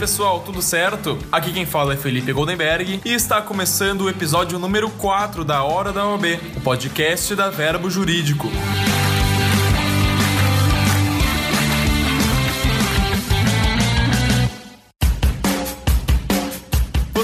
pessoal, 0.00 0.40
tudo 0.40 0.62
certo? 0.62 1.18
Aqui 1.30 1.52
quem 1.52 1.66
fala 1.66 1.92
é 1.92 1.96
Felipe 1.96 2.32
Goldenberg 2.32 3.02
e 3.04 3.12
está 3.12 3.42
começando 3.42 4.00
o 4.00 4.08
episódio 4.08 4.58
número 4.58 4.88
4 4.88 5.44
da 5.44 5.62
Hora 5.62 5.92
da 5.92 6.06
OAB, 6.06 6.40
o 6.56 6.60
podcast 6.62 7.34
da 7.34 7.50
Verbo 7.50 7.90
Jurídico. 7.90 8.48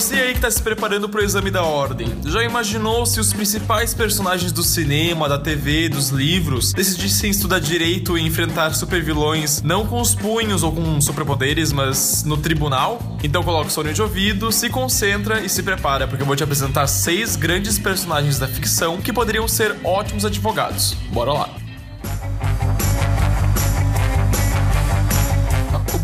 Você 0.07 0.14
aí 0.20 0.30
que 0.30 0.38
está 0.38 0.48
se 0.48 0.62
preparando 0.62 1.09
para 1.09 1.20
o 1.20 1.25
exame 1.25 1.50
da 1.50 1.64
ordem, 1.64 2.06
já 2.25 2.41
imaginou 2.45 3.05
se 3.05 3.18
os 3.18 3.32
principais 3.32 3.93
personagens 3.93 4.52
do 4.52 4.62
cinema, 4.62 5.29
da 5.29 5.37
TV, 5.37 5.88
dos 5.88 6.10
livros 6.10 6.73
decidissem 6.73 7.32
estudar 7.32 7.59
direito 7.59 8.16
e 8.16 8.23
enfrentar 8.24 8.73
supervilões 8.73 9.62
não 9.62 9.84
com 9.84 10.01
os 10.01 10.15
punhos 10.15 10.62
ou 10.62 10.70
com 10.70 11.01
superpoderes, 11.01 11.73
mas 11.73 12.23
no 12.23 12.37
tribunal? 12.37 13.19
Então 13.24 13.42
coloca 13.42 13.66
o 13.66 13.73
fone 13.73 13.92
de 13.92 14.01
ouvido, 14.01 14.52
se 14.52 14.70
concentra 14.70 15.41
e 15.41 15.48
se 15.48 15.60
prepara, 15.60 16.07
porque 16.07 16.23
eu 16.23 16.27
vou 16.27 16.37
te 16.37 16.45
apresentar 16.45 16.87
seis 16.87 17.34
grandes 17.34 17.77
personagens 17.77 18.38
da 18.38 18.46
ficção 18.46 18.98
que 18.98 19.12
poderiam 19.12 19.48
ser 19.48 19.74
ótimos 19.82 20.24
advogados. 20.24 20.95
Bora 21.10 21.32
lá! 21.32 21.66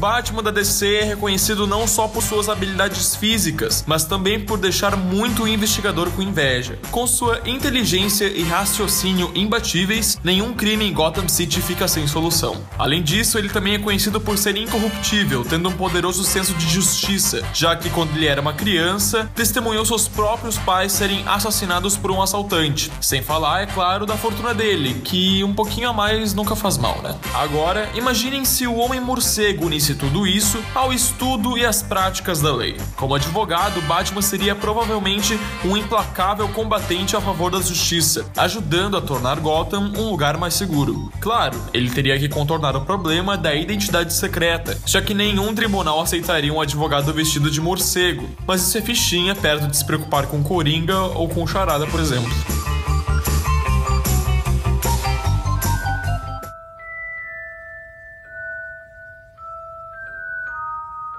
Batman 0.02 0.42
da 0.42 0.51
DC 0.51 0.97
é 0.97 1.05
reconhecido 1.05 1.65
não 1.65 1.87
só 1.87 2.09
por 2.09 2.24
suas 2.24 2.48
habilidades 2.48 3.15
físicas, 3.15 3.84
mas 3.87 4.05
também 4.05 4.41
por 4.41 4.59
deixar 4.59 4.97
muito 4.97 5.47
investigador 5.47 6.11
com 6.11 6.20
inveja. 6.20 6.77
Com 6.91 7.06
sua 7.06 7.41
inteligência 7.47 8.25
e 8.25 8.42
raciocínio 8.42 9.30
imbatíveis, 9.33 10.19
nenhum 10.25 10.55
crime 10.55 10.84
em 10.84 10.92
Gotham 10.92 11.28
City 11.28 11.62
fica 11.62 11.86
sem 11.86 12.08
solução. 12.08 12.56
Além 12.77 13.00
disso, 13.00 13.39
ele 13.39 13.48
também 13.48 13.75
é 13.75 13.78
conhecido 13.78 14.20
por 14.20 14.36
ser 14.36 14.56
incorruptível, 14.56 15.45
tendo 15.48 15.69
um 15.69 15.73
poderoso 15.73 16.25
senso 16.25 16.53
de 16.55 16.69
justiça, 16.69 17.41
já 17.55 17.77
que 17.77 17.89
quando 17.89 18.17
ele 18.17 18.27
era 18.27 18.41
uma 18.41 18.55
criança, 18.55 19.30
testemunhou 19.36 19.86
seus 19.86 20.08
próprios 20.08 20.58
pais 20.58 20.91
serem 20.91 21.23
assassinados 21.28 21.97
por 21.97 22.11
um 22.11 22.20
assaltante. 22.20 22.91
Sem 23.00 23.23
falar, 23.23 23.62
é 23.62 23.67
claro, 23.67 24.05
da 24.05 24.17
fortuna 24.17 24.53
dele, 24.53 25.00
que 25.05 25.45
um 25.45 25.55
pouquinho 25.55 25.91
a 25.91 25.92
mais 25.92 26.34
nunca 26.34 26.56
faz 26.56 26.77
mal, 26.77 27.00
né? 27.03 27.14
Agora, 27.34 27.89
imaginem 27.95 28.45
se 28.45 28.67
o 28.67 28.75
Homem 28.75 29.00
Morcego 29.00 29.69
unisse 29.93 29.95
tudo 29.95 30.27
isso 30.27 30.62
ao 30.75 30.93
estudo 30.93 31.57
e 31.57 31.65
às 31.65 31.83
práticas 31.83 32.41
da 32.41 32.55
lei. 32.55 32.77
Como 32.97 33.15
advogado, 33.15 33.81
Batman 33.83 34.23
seria 34.23 34.55
provavelmente 34.55 35.39
um 35.65 35.77
implacável 35.77 36.48
combatente 36.48 37.17
a 37.17 37.21
favor 37.21 37.51
da 37.51 37.61
justiça, 37.61 38.27
ajudando 38.37 38.97
a 38.97 39.01
tornar 39.01 39.39
Gotham 39.41 39.93
um 39.97 40.11
lugar 40.11 40.37
mais 40.37 40.55
seguro. 40.55 41.13
Claro, 41.20 41.59
ele 41.73 41.91
teria 41.91 42.19
que 42.19 42.29
contornar 42.29 42.77
o 42.77 42.83
problema 42.83 43.37
da 43.37 43.55
identidade 43.55 44.13
secreta, 44.13 44.79
já 44.87 45.01
que 45.01 45.15
nenhum 45.15 45.55
tribunal 45.55 46.01
aceitaria 46.01 46.53
um 46.53 46.61
advogado 46.61 47.13
vestido 47.13 47.51
de 47.51 47.61
morcego, 47.61 48.29
mas 48.47 48.63
isso 48.63 48.79
é 48.79 48.81
fichinha 48.81 49.35
perto 49.35 49.67
de 49.67 49.77
se 49.77 49.85
preocupar 49.85 50.27
com 50.27 50.43
Coringa 50.43 50.98
ou 50.98 51.29
com 51.29 51.47
Charada, 51.47 51.87
por 51.87 52.01
exemplo. 52.01 52.31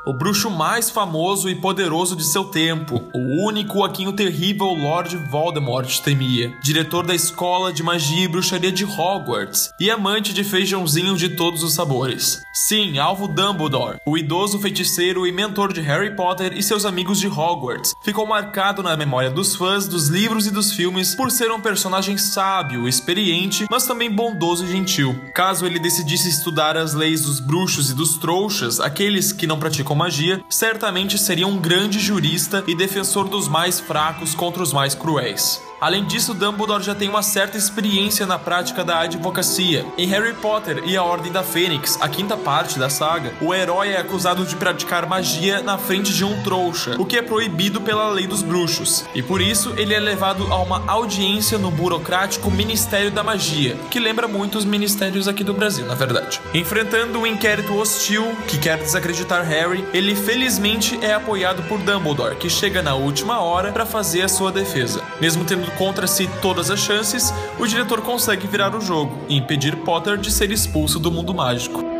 O 0.05 0.11
bruxo 0.11 0.49
mais 0.49 0.89
famoso 0.89 1.49
e 1.49 1.55
poderoso 1.55 2.15
de 2.15 2.25
seu 2.25 2.45
tempo, 2.45 3.09
o 3.13 3.47
único 3.47 3.83
a 3.83 3.89
quem 3.89 4.07
o 4.07 4.13
terrível 4.13 4.67
Lord 4.67 5.15
Voldemort 5.29 5.99
temia, 5.99 6.53
diretor 6.61 7.05
da 7.05 7.15
escola 7.15 7.71
de 7.71 7.81
magia 7.81 8.25
e 8.25 8.27
bruxaria 8.27 8.71
de 8.71 8.83
Hogwarts 8.83 9.71
e 9.79 9.89
amante 9.89 10.33
de 10.33 10.43
feijãozinho 10.43 11.15
de 11.15 11.29
todos 11.29 11.63
os 11.63 11.73
sabores. 11.73 12.41
Sim, 12.53 12.99
Alvo 12.99 13.27
Dumbledore, 13.27 13.99
o 14.05 14.17
idoso 14.17 14.59
feiticeiro 14.59 15.25
e 15.25 15.31
mentor 15.31 15.71
de 15.71 15.81
Harry 15.81 16.15
Potter 16.15 16.53
e 16.53 16.61
seus 16.61 16.85
amigos 16.85 17.19
de 17.19 17.27
Hogwarts, 17.27 17.93
ficou 18.03 18.27
marcado 18.27 18.83
na 18.83 18.97
memória 18.97 19.29
dos 19.29 19.55
fãs 19.55 19.87
dos 19.87 20.09
livros 20.09 20.47
e 20.47 20.51
dos 20.51 20.73
filmes 20.73 21.15
por 21.15 21.31
ser 21.31 21.49
um 21.51 21.61
personagem 21.61 22.17
sábio, 22.17 22.87
experiente, 22.87 23.65
mas 23.71 23.85
também 23.85 24.11
bondoso 24.11 24.65
e 24.65 24.71
gentil. 24.71 25.17
Caso 25.33 25.65
ele 25.65 25.79
decidisse 25.79 26.29
estudar 26.29 26.75
as 26.75 26.93
leis 26.93 27.21
dos 27.21 27.39
bruxos 27.39 27.89
e 27.89 27.95
dos 27.95 28.17
trouxas, 28.17 28.79
aqueles 28.79 29.31
que 29.31 29.47
não 29.47 29.59
praticam 29.59 29.92
com 29.93 29.97
magia, 29.97 30.43
certamente 30.49 31.19
seria 31.19 31.45
um 31.45 31.55
grande 31.55 31.99
jurista 31.99 32.63
e 32.67 32.75
defensor 32.75 33.27
dos 33.29 33.47
mais 33.47 33.79
fracos 33.79 34.33
contra 34.33 34.63
os 34.63 34.73
mais 34.73 34.95
cruéis. 34.95 35.61
Além 35.83 36.05
disso, 36.05 36.33
Dumbledore 36.33 36.81
já 36.81 36.95
tem 36.95 37.09
uma 37.09 37.21
certa 37.21 37.57
experiência 37.57 38.25
na 38.25 38.39
prática 38.39 38.85
da 38.85 38.99
advocacia. 38.99 39.85
Em 39.97 40.07
Harry 40.07 40.33
Potter 40.33 40.81
e 40.85 40.95
a 40.95 41.03
Ordem 41.03 41.29
da 41.29 41.43
Fênix, 41.43 41.97
a 41.99 42.07
quinta 42.07 42.37
parte 42.37 42.79
da 42.79 42.89
saga, 42.89 43.33
o 43.41 43.53
herói 43.53 43.89
é 43.89 43.97
acusado 43.97 44.45
de 44.45 44.55
praticar 44.55 45.05
magia 45.05 45.61
na 45.61 45.77
frente 45.77 46.13
de 46.13 46.23
um 46.23 46.41
trouxa, 46.41 46.95
o 46.97 47.03
que 47.03 47.17
é 47.17 47.21
proibido 47.21 47.81
pela 47.81 48.09
lei 48.11 48.25
dos 48.25 48.41
bruxos. 48.41 49.03
E 49.13 49.21
por 49.21 49.41
isso, 49.41 49.73
ele 49.75 49.93
é 49.93 49.99
levado 49.99 50.47
a 50.53 50.61
uma 50.61 50.89
audiência 50.89 51.57
no 51.57 51.69
burocrático 51.69 52.49
Ministério 52.49 53.11
da 53.11 53.21
Magia, 53.21 53.75
que 53.91 53.99
lembra 53.99 54.25
muito 54.25 54.57
os 54.57 54.63
ministérios 54.63 55.27
aqui 55.27 55.43
do 55.43 55.53
Brasil, 55.53 55.85
na 55.85 55.95
verdade. 55.95 56.39
Enfrentando 56.53 57.19
um 57.19 57.27
inquérito 57.27 57.75
hostil 57.75 58.33
que 58.47 58.57
quer 58.57 58.77
desacreditar 58.77 59.45
Harry, 59.45 59.83
ele 59.93 60.15
felizmente 60.15 60.97
é 61.01 61.13
apoiado 61.13 61.61
por 61.63 61.77
Dumbledore, 61.79 62.37
que 62.37 62.49
chega 62.49 62.81
na 62.81 62.95
última 62.95 63.41
hora 63.41 63.73
para 63.73 63.85
fazer 63.85 64.21
a 64.21 64.29
sua 64.29 64.49
defesa. 64.49 65.03
Mesmo 65.19 65.43
tendo 65.43 65.72
contra 65.77 66.07
si 66.07 66.27
todas 66.41 66.69
as 66.69 66.79
chances, 66.79 67.33
o 67.59 67.65
diretor 67.65 68.01
consegue 68.01 68.47
virar 68.47 68.75
o 68.75 68.81
jogo 68.81 69.17
e 69.29 69.35
impedir 69.35 69.75
Potter 69.77 70.17
de 70.17 70.31
ser 70.31 70.51
expulso 70.51 70.99
do 70.99 71.11
mundo 71.11 71.33
mágico. 71.33 71.92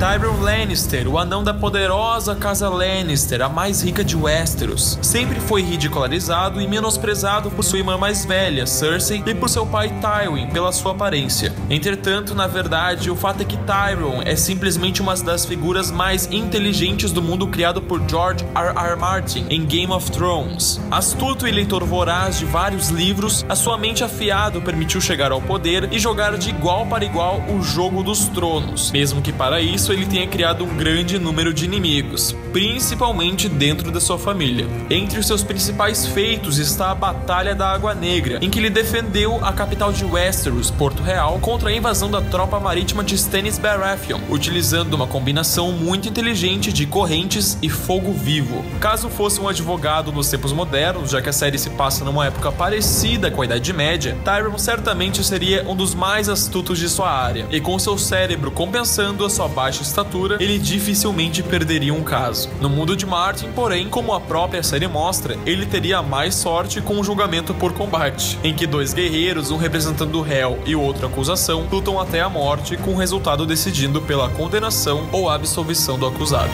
Tyrion 0.00 0.40
Lannister, 0.40 1.06
o 1.06 1.18
anão 1.18 1.44
da 1.44 1.52
poderosa 1.52 2.34
casa 2.34 2.70
Lannister, 2.70 3.42
a 3.42 3.50
mais 3.50 3.82
rica 3.82 4.02
de 4.02 4.16
Westeros, 4.16 4.98
sempre 5.02 5.38
foi 5.38 5.60
ridicularizado 5.60 6.58
e 6.58 6.66
menosprezado 6.66 7.50
por 7.50 7.62
sua 7.62 7.80
irmã 7.80 7.98
mais 7.98 8.24
velha, 8.24 8.64
Cersei, 8.64 9.22
e 9.26 9.34
por 9.34 9.50
seu 9.50 9.66
pai 9.66 9.92
Tywin 10.00 10.46
pela 10.46 10.72
sua 10.72 10.92
aparência. 10.92 11.52
Entretanto, 11.68 12.34
na 12.34 12.46
verdade, 12.46 13.10
o 13.10 13.14
fato 13.14 13.42
é 13.42 13.44
que 13.44 13.58
Tyrion 13.58 14.22
é 14.24 14.34
simplesmente 14.36 15.02
uma 15.02 15.14
das 15.16 15.44
figuras 15.44 15.90
mais 15.90 16.26
inteligentes 16.32 17.12
do 17.12 17.20
mundo 17.20 17.46
criado 17.46 17.82
por 17.82 18.00
George 18.08 18.42
R. 18.54 18.68
R. 18.74 18.96
Martin 18.96 19.44
em 19.50 19.66
Game 19.66 19.92
of 19.92 20.10
Thrones. 20.10 20.80
Astuto 20.90 21.46
e 21.46 21.50
leitor 21.52 21.84
voraz 21.84 22.38
de 22.38 22.46
vários 22.46 22.88
livros, 22.88 23.44
a 23.50 23.54
sua 23.54 23.76
mente 23.76 24.02
afiada 24.02 24.62
permitiu 24.62 24.98
chegar 24.98 25.30
ao 25.30 25.42
poder 25.42 25.92
e 25.92 25.98
jogar 25.98 26.38
de 26.38 26.48
igual 26.48 26.86
para 26.86 27.04
igual 27.04 27.42
o 27.50 27.60
jogo 27.62 28.02
dos 28.02 28.28
tronos, 28.28 28.90
mesmo 28.92 29.20
que 29.20 29.30
para 29.30 29.60
isso 29.60 29.89
ele 29.92 30.06
tenha 30.06 30.26
criado 30.26 30.64
um 30.64 30.76
grande 30.76 31.18
número 31.18 31.52
de 31.52 31.64
inimigos, 31.64 32.34
principalmente 32.52 33.48
dentro 33.48 33.90
da 33.90 34.00
sua 34.00 34.18
família. 34.18 34.66
Entre 34.88 35.18
os 35.18 35.26
seus 35.26 35.42
principais 35.42 36.06
feitos 36.06 36.58
está 36.58 36.90
a 36.90 36.94
Batalha 36.94 37.54
da 37.54 37.70
Água 37.70 37.94
Negra, 37.94 38.38
em 38.42 38.50
que 38.50 38.58
ele 38.58 38.70
defendeu 38.70 39.44
a 39.44 39.52
capital 39.52 39.92
de 39.92 40.04
Westeros, 40.04 40.70
Porto 40.70 41.02
Real, 41.02 41.38
contra 41.40 41.70
a 41.70 41.72
invasão 41.72 42.10
da 42.10 42.20
tropa 42.20 42.58
marítima 42.58 43.04
de 43.04 43.14
Stannis 43.14 43.58
Baratheon, 43.58 44.20
utilizando 44.28 44.94
uma 44.94 45.06
combinação 45.06 45.72
muito 45.72 46.08
inteligente 46.08 46.72
de 46.72 46.86
correntes 46.86 47.58
e 47.62 47.68
fogo 47.68 48.12
vivo. 48.12 48.64
Caso 48.80 49.08
fosse 49.08 49.40
um 49.40 49.48
advogado 49.48 50.12
nos 50.12 50.28
tempos 50.28 50.52
modernos, 50.52 51.10
já 51.10 51.20
que 51.20 51.28
a 51.28 51.32
série 51.32 51.58
se 51.58 51.70
passa 51.70 52.04
numa 52.04 52.26
época 52.26 52.52
parecida 52.52 53.30
com 53.30 53.42
a 53.42 53.44
Idade 53.44 53.72
Média, 53.72 54.16
Tyrion 54.24 54.58
certamente 54.58 55.22
seria 55.22 55.64
um 55.68 55.76
dos 55.76 55.94
mais 55.94 56.28
astutos 56.28 56.78
de 56.78 56.88
sua 56.88 57.10
área, 57.10 57.46
e 57.50 57.60
com 57.60 57.78
seu 57.78 57.96
cérebro 57.98 58.50
compensando 58.50 59.24
a 59.24 59.30
sua 59.30 59.48
baixa 59.48 59.82
estatura, 59.82 60.36
ele 60.40 60.58
dificilmente 60.58 61.42
perderia 61.42 61.94
um 61.94 62.02
caso. 62.02 62.39
No 62.60 62.68
mundo 62.68 62.96
de 62.96 63.06
Martin, 63.06 63.50
porém, 63.52 63.88
como 63.88 64.14
a 64.14 64.20
própria 64.20 64.62
série 64.62 64.86
mostra, 64.86 65.36
ele 65.44 65.66
teria 65.66 66.02
mais 66.02 66.34
sorte 66.34 66.80
com 66.80 66.98
o 66.98 67.04
julgamento 67.04 67.52
por 67.54 67.72
combate, 67.72 68.38
em 68.44 68.54
que 68.54 68.66
dois 68.66 68.92
guerreiros, 68.92 69.50
um 69.50 69.56
representando 69.56 70.16
o 70.16 70.22
réu 70.22 70.58
e 70.64 70.76
o 70.76 70.80
outro 70.80 71.06
a 71.06 71.08
acusação, 71.08 71.66
lutam 71.70 71.98
até 71.98 72.20
a 72.20 72.28
morte, 72.28 72.76
com 72.76 72.92
o 72.92 72.96
resultado 72.96 73.46
decidindo 73.46 74.00
pela 74.02 74.28
condenação 74.28 75.08
ou 75.12 75.28
absolvição 75.28 75.98
do 75.98 76.06
acusado. 76.06 76.50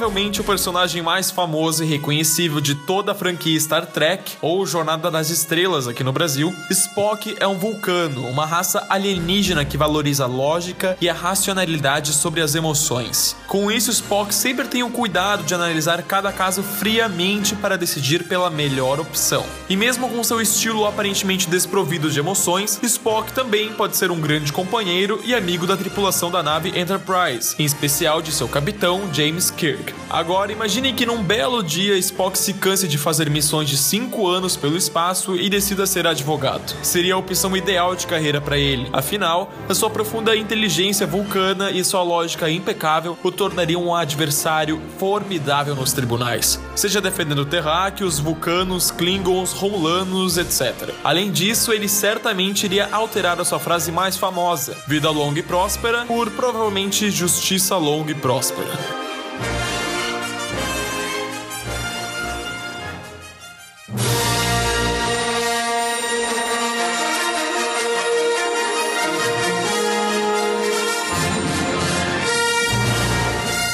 Provavelmente 0.00 0.40
o 0.40 0.44
personagem 0.44 1.02
mais 1.02 1.30
famoso 1.30 1.84
e 1.84 1.86
reconhecível 1.86 2.58
de 2.58 2.74
toda 2.74 3.12
a 3.12 3.14
franquia 3.14 3.60
Star 3.60 3.84
Trek, 3.84 4.32
ou 4.40 4.64
Jornada 4.64 5.10
das 5.10 5.28
Estrelas 5.28 5.86
aqui 5.86 6.02
no 6.02 6.10
Brasil, 6.10 6.54
Spock 6.70 7.36
é 7.38 7.46
um 7.46 7.58
vulcano, 7.58 8.26
uma 8.26 8.46
raça 8.46 8.86
alienígena 8.88 9.62
que 9.62 9.76
valoriza 9.76 10.24
a 10.24 10.26
lógica 10.26 10.96
e 11.02 11.08
a 11.08 11.12
racionalidade 11.12 12.14
sobre 12.14 12.40
as 12.40 12.54
emoções. 12.54 13.36
Com 13.46 13.70
isso, 13.70 13.90
Spock 13.90 14.34
sempre 14.34 14.68
tem 14.68 14.82
o 14.82 14.88
cuidado 14.88 15.44
de 15.44 15.54
analisar 15.54 16.02
cada 16.04 16.32
caso 16.32 16.62
friamente 16.62 17.54
para 17.54 17.76
decidir 17.76 18.24
pela 18.24 18.48
melhor 18.48 19.00
opção. 19.00 19.44
E 19.68 19.76
mesmo 19.76 20.08
com 20.08 20.24
seu 20.24 20.40
estilo 20.40 20.86
aparentemente 20.86 21.46
desprovido 21.46 22.10
de 22.10 22.18
emoções, 22.18 22.80
Spock 22.82 23.34
também 23.34 23.70
pode 23.74 23.98
ser 23.98 24.10
um 24.10 24.18
grande 24.18 24.50
companheiro 24.50 25.20
e 25.26 25.34
amigo 25.34 25.66
da 25.66 25.76
tripulação 25.76 26.30
da 26.30 26.42
nave 26.42 26.70
Enterprise, 26.70 27.54
em 27.58 27.66
especial 27.66 28.22
de 28.22 28.32
seu 28.32 28.48
capitão 28.48 29.12
James 29.12 29.50
Kirk. 29.50 29.89
Agora 30.08 30.52
imagine 30.52 30.92
que 30.92 31.06
num 31.06 31.22
belo 31.22 31.62
dia 31.62 31.96
Spock 31.98 32.38
se 32.38 32.54
canse 32.54 32.88
de 32.88 32.98
fazer 32.98 33.30
missões 33.30 33.68
de 33.68 33.76
5 33.76 34.26
anos 34.26 34.56
pelo 34.56 34.76
espaço 34.76 35.36
e 35.36 35.48
decida 35.48 35.86
ser 35.86 36.06
advogado. 36.06 36.74
Seria 36.82 37.14
a 37.14 37.18
opção 37.18 37.56
ideal 37.56 37.94
de 37.94 38.06
carreira 38.06 38.40
para 38.40 38.58
ele. 38.58 38.88
Afinal, 38.92 39.52
a 39.68 39.74
sua 39.74 39.90
profunda 39.90 40.36
inteligência 40.36 41.06
vulcana 41.06 41.70
e 41.70 41.84
sua 41.84 42.02
lógica 42.02 42.50
impecável 42.50 43.18
o 43.22 43.30
tornariam 43.30 43.84
um 43.84 43.94
adversário 43.94 44.80
formidável 44.98 45.74
nos 45.74 45.92
tribunais, 45.92 46.60
seja 46.74 47.00
defendendo 47.00 47.44
terráqueos, 47.44 48.18
vulcanos, 48.18 48.90
klingons, 48.90 49.52
romulanos, 49.52 50.38
etc. 50.38 50.92
Além 51.02 51.30
disso, 51.30 51.72
ele 51.72 51.88
certamente 51.88 52.64
iria 52.64 52.88
alterar 52.92 53.40
a 53.40 53.44
sua 53.44 53.58
frase 53.58 53.90
mais 53.90 54.16
famosa, 54.16 54.76
vida 54.86 55.10
longa 55.10 55.40
e 55.40 55.42
próspera, 55.42 56.04
por 56.06 56.30
provavelmente 56.30 57.10
justiça 57.10 57.76
longa 57.76 58.12
e 58.12 58.14
próspera. 58.14 58.99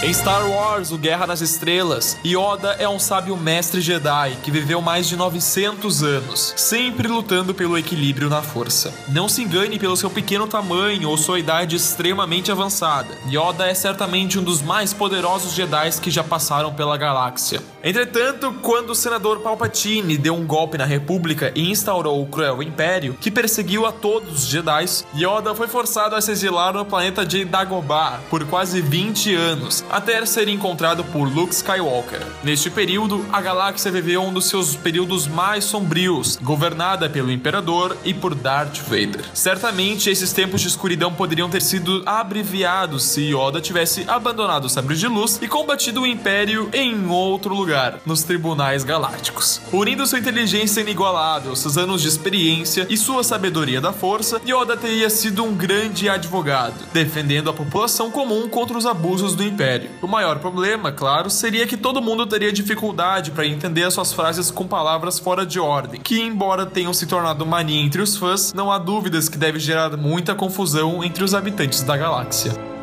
Em 0.07 0.15
Star 0.15 0.49
Wars, 0.49 0.93
o 0.93 0.99
Guerra 0.99 1.27
nas 1.27 1.41
Estrelas, 1.41 2.17
Yoda 2.25 2.77
é 2.79 2.89
um 2.89 2.97
sábio 2.97 3.37
mestre 3.37 3.81
Jedi 3.81 4.37
que 4.41 4.53
viveu 4.53 4.81
mais 4.81 5.09
de 5.09 5.17
900 5.17 6.05
anos, 6.05 6.55
sempre 6.57 7.09
lutando 7.09 7.53
pelo 7.53 7.77
equilíbrio 7.77 8.31
na 8.31 8.41
força. 8.41 8.95
Não 9.09 9.29
se 9.29 9.43
engane 9.43 9.81
pelo 9.81 9.97
seu 9.97 10.09
pequeno 10.09 10.47
tamanho 10.47 11.11
ou 11.11 11.17
sua 11.17 11.41
idade 11.41 11.75
extremamente 11.75 12.53
avançada. 12.53 13.19
Yoda 13.27 13.67
é 13.67 13.75
certamente 13.75 14.39
um 14.39 14.45
dos 14.45 14.63
mais 14.63 14.93
poderosos 14.93 15.55
Jedi 15.55 15.91
que 16.01 16.09
já 16.09 16.23
passaram 16.23 16.73
pela 16.73 16.97
galáxia. 16.97 17.61
Entretanto, 17.83 18.55
quando 18.63 18.91
o 18.91 18.95
senador 18.95 19.41
Palpatine 19.41 20.17
deu 20.17 20.37
um 20.37 20.47
golpe 20.47 20.79
na 20.79 20.85
República 20.85 21.51
e 21.53 21.69
instaurou 21.69 22.23
o 22.23 22.27
cruel 22.27 22.63
Império, 22.63 23.17
que 23.21 23.29
perseguiu 23.29 23.85
a 23.85 23.91
todos 23.91 24.45
os 24.45 24.49
Jedi, 24.49 24.85
Yoda 25.17 25.53
foi 25.53 25.67
forçado 25.67 26.15
a 26.15 26.21
se 26.21 26.31
exilar 26.31 26.73
no 26.75 26.85
planeta 26.85 27.27
de 27.27 27.45
Dagobah 27.45 28.21
por 28.31 28.45
quase 28.45 28.81
20 28.81 29.35
anos, 29.35 29.85
até 29.97 30.27
ser 30.27 30.47
encontrado 30.47 31.03
por 31.05 31.27
Luke 31.27 31.55
Skywalker. 31.55 32.21
Neste 32.45 32.69
período, 32.69 33.25
a 33.33 33.41
galáxia 33.41 33.91
viveu 33.91 34.23
um 34.23 34.31
dos 34.31 34.45
seus 34.45 34.77
períodos 34.77 35.27
mais 35.27 35.65
sombrios, 35.65 36.37
governada 36.37 37.09
pelo 37.09 37.33
Imperador 37.33 37.97
e 38.05 38.13
por 38.13 38.35
Darth 38.35 38.77
Vader. 38.81 39.25
Certamente, 39.33 40.11
esses 40.11 40.35
tempos 40.35 40.61
de 40.61 40.69
escuridão 40.69 41.15
poderiam 41.15 41.49
ter 41.49 41.63
sido 41.63 42.03
abreviados 42.05 43.05
se 43.05 43.23
Yoda 43.33 43.59
tivesse 43.59 44.05
abandonado 44.07 44.67
o 44.67 44.69
sabre 44.69 44.97
de 44.97 45.09
luz 45.09 45.39
e 45.41 45.49
combatido 45.49 46.03
o 46.03 46.07
Império 46.07 46.69
em 46.75 47.09
outro 47.09 47.55
lugar, 47.55 47.99
nos 48.05 48.23
tribunais 48.23 48.85
galácticos. 48.85 49.63
Unindo 49.73 50.07
sua 50.07 50.19
inteligência 50.19 50.83
inigualável, 50.83 51.57
seus 51.57 51.79
anos 51.79 52.03
de 52.03 52.09
experiência 52.09 52.87
e 52.91 52.99
sua 52.99 53.25
sabedoria 53.25 53.81
da 53.81 53.95
força, 53.95 54.43
Yoda 54.47 54.77
teria 54.77 55.09
sido 55.09 55.43
um 55.43 55.55
grande 55.55 56.07
advogado, 56.07 56.85
defendendo 56.93 57.49
a 57.49 57.55
população 57.55 58.11
comum 58.11 58.47
contra 58.47 58.77
os 58.77 58.85
abusos 58.85 59.35
do 59.35 59.43
Império. 59.43 59.86
O 60.03 60.07
maior 60.07 60.39
problema, 60.39 60.93
claro, 60.93 61.31
seria 61.31 61.67
que 61.67 61.77
todo 61.77 62.03
mundo 62.03 62.27
teria 62.27 62.53
dificuldade 62.53 63.31
para 63.31 63.47
entender 63.47 63.85
as 63.85 63.95
suas 63.95 64.13
frases 64.13 64.51
com 64.51 64.67
palavras 64.67 65.19
fora 65.19 65.47
de 65.47 65.59
ordem, 65.59 66.01
que, 66.01 66.21
embora 66.21 66.67
tenham 66.67 66.93
se 66.93 67.07
tornado 67.07 67.47
mania 67.47 67.81
entre 67.81 68.03
os 68.03 68.17
fãs, 68.17 68.53
não 68.53 68.71
há 68.71 68.79
dúvidas 68.79 69.29
que 69.29 69.39
deve 69.39 69.59
gerar 69.59 69.97
muita 69.97 70.35
confusão 70.35 71.03
entre 71.03 71.25
os 71.25 71.35
habitantes 71.35 71.83
da 71.83 71.97
galáxia. 71.97 72.76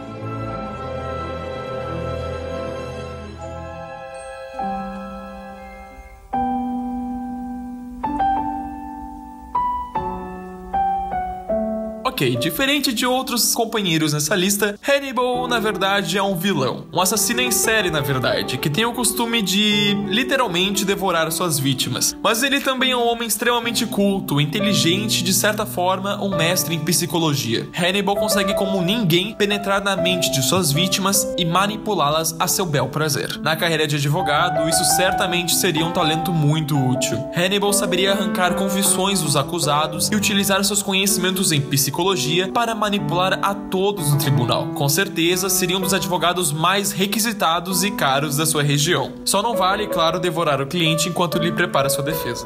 Ok, 12.13 12.35
diferente 12.35 12.93
de 12.93 13.07
outros 13.07 13.55
companheiros 13.55 14.13
nessa 14.13 14.35
lista, 14.35 14.77
Hannibal 14.87 15.47
na 15.47 15.59
verdade 15.59 16.15
é 16.15 16.21
um 16.21 16.35
vilão, 16.35 16.85
um 16.93 17.01
assassino 17.01 17.41
em 17.41 17.49
série 17.49 17.89
na 17.89 18.01
verdade, 18.01 18.59
que 18.59 18.69
tem 18.69 18.85
o 18.85 18.93
costume 18.93 19.41
de 19.41 19.95
literalmente 20.07 20.85
devorar 20.85 21.31
suas 21.31 21.57
vítimas. 21.57 22.15
Mas 22.21 22.43
ele 22.43 22.61
também 22.61 22.91
é 22.91 22.95
um 22.95 23.07
homem 23.07 23.27
extremamente 23.27 23.87
culto, 23.87 24.39
inteligente 24.39 25.23
de 25.23 25.33
certa 25.33 25.65
forma 25.65 26.23
um 26.23 26.37
mestre 26.37 26.75
em 26.75 26.79
psicologia. 26.85 27.67
Hannibal 27.75 28.15
consegue 28.15 28.53
como 28.53 28.79
ninguém 28.83 29.33
penetrar 29.33 29.83
na 29.83 29.95
mente 29.95 30.31
de 30.31 30.43
suas 30.43 30.71
vítimas 30.71 31.27
e 31.35 31.43
manipulá-las 31.43 32.35
a 32.39 32.47
seu 32.47 32.67
bel 32.67 32.89
prazer. 32.89 33.39
Na 33.41 33.55
carreira 33.55 33.87
de 33.87 33.95
advogado, 33.95 34.69
isso 34.69 34.85
certamente 34.85 35.55
seria 35.55 35.83
um 35.83 35.91
talento 35.91 36.31
muito 36.31 36.77
útil. 36.77 37.17
Hannibal 37.35 37.73
saberia 37.73 38.11
arrancar 38.11 38.53
confissões 38.53 39.19
dos 39.19 39.35
acusados 39.35 40.09
e 40.11 40.15
utilizar 40.15 40.63
seus 40.63 40.83
conhecimentos 40.83 41.51
em 41.51 41.59
psicologia 41.59 42.02
psicologia 42.03 42.49
para 42.49 42.75
manipular 42.75 43.39
a 43.41 43.55
todos 43.55 44.11
no 44.11 44.17
tribunal. 44.17 44.67
Com 44.73 44.89
certeza, 44.89 45.49
seria 45.49 45.77
um 45.77 45.81
dos 45.81 45.93
advogados 45.93 46.51
mais 46.51 46.91
requisitados 46.91 47.81
e 47.81 47.91
caros 47.91 48.35
da 48.35 48.45
sua 48.45 48.61
região. 48.61 49.13
Só 49.23 49.41
não 49.41 49.55
vale, 49.55 49.87
claro, 49.87 50.19
devorar 50.19 50.61
o 50.61 50.67
cliente 50.67 51.07
enquanto 51.07 51.37
lhe 51.37 51.51
prepara 51.51 51.89
sua 51.89 52.03
defesa. 52.03 52.45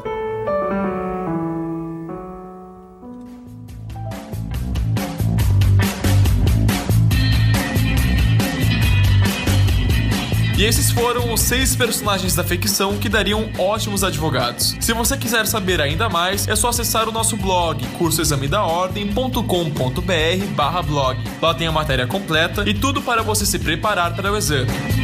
E 10.58 10.64
esses 10.64 10.90
foram 10.90 11.32
os 11.32 11.40
seis 11.40 11.76
personagens 11.76 12.34
da 12.34 12.42
ficção 12.42 12.98
que 12.98 13.08
dariam 13.08 13.48
ótimos 13.56 14.02
advogados. 14.02 14.76
Se 14.80 14.92
você 14.92 15.16
quiser 15.16 15.46
saber 15.46 15.80
ainda 15.80 16.08
mais, 16.08 16.48
é 16.48 16.56
só 16.56 16.70
acessar 16.70 17.08
o 17.08 17.12
nosso 17.12 17.36
blog, 17.36 17.86
cursoexamedaordem.com.br 17.96 20.82
blog. 20.84 21.18
Lá 21.40 21.54
tem 21.54 21.68
a 21.68 21.72
matéria 21.72 22.08
completa 22.08 22.68
e 22.68 22.74
tudo 22.74 23.00
para 23.00 23.22
você 23.22 23.46
se 23.46 23.60
preparar 23.60 24.16
para 24.16 24.32
o 24.32 24.36
exame. 24.36 24.97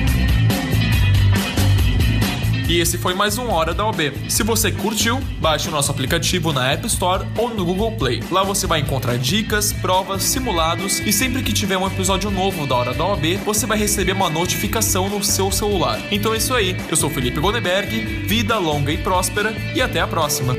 E 2.69 2.81
esse 2.81 2.97
foi 2.97 3.13
mais 3.13 3.37
um 3.37 3.51
Hora 3.51 3.75
da 3.75 3.87
OB. 3.87 4.31
Se 4.31 4.43
você 4.43 4.73
curtiu, 4.73 5.21
baixe 5.39 5.69
o 5.69 5.71
nosso 5.71 5.91
aplicativo 5.91 6.53
na 6.53 6.73
App 6.73 6.87
Store 6.87 7.27
ou 7.37 7.51
no 7.51 7.65
Google 7.65 7.93
Play. 7.93 8.23
Lá 8.31 8.43
você 8.43 8.67
vai 8.67 8.81
encontrar 8.81 9.19
dicas, 9.19 9.73
provas, 9.73 10.23
simulados 10.23 10.99
e 11.01 11.13
sempre 11.13 11.43
que 11.43 11.53
tiver 11.53 11.77
um 11.77 11.87
episódio 11.87 12.31
novo 12.31 12.67
da 12.67 12.75
Hora 12.75 12.95
da 12.95 13.05
OB, 13.05 13.37
você 13.45 13.67
vai 13.67 13.77
receber 13.77 14.13
uma 14.13 14.31
notificação 14.31 15.11
no 15.11 15.23
seu 15.23 15.53
celular. 15.53 16.01
Então 16.11 16.33
é 16.33 16.39
isso 16.39 16.55
aí. 16.55 16.75
Eu 16.89 16.97
sou 16.97 17.11
Felipe 17.11 17.39
Goneberg, 17.39 18.25
vida 18.27 18.59
longa 18.59 18.91
e 18.91 18.99
próspera 18.99 19.55
e 19.75 19.83
até 19.83 20.01
a 20.01 20.07
próxima. 20.07 20.55